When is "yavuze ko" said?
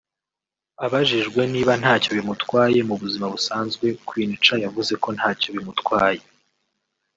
4.65-5.09